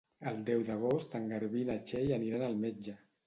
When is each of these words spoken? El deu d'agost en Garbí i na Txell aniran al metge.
El 0.29 0.37
deu 0.45 0.63
d'agost 0.69 1.13
en 1.19 1.27
Garbí 1.33 1.61
i 1.67 1.69
na 1.69 1.77
Txell 1.91 2.11
aniran 2.19 2.47
al 2.49 2.57
metge. 2.65 2.97